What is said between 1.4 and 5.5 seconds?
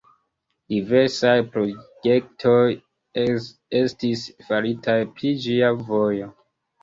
projektoj estis faritaj pri